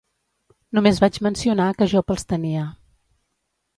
Només 0.77 1.01
vaig 1.03 1.19
mencionar 1.27 1.69
que 1.81 1.89
Job 1.93 2.15
els 2.17 2.27
tenia. 2.33 2.67